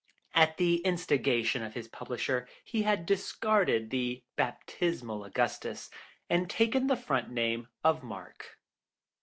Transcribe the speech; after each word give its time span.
At 0.33 0.57
the 0.57 0.77
instigation 0.77 1.61
of 1.61 1.75
his 1.75 1.87
publisher 1.87 2.49
he 2.63 2.81
had 2.81 3.05
discarded 3.05 3.91
the 3.91 4.23
baptismal 4.35 5.23
Augustus 5.23 5.91
and 6.27 6.49
taken 6.49 6.87
the 6.87 6.97
front 6.97 7.29
name 7.29 7.67
of 7.83 8.01
Mark. 8.01 8.57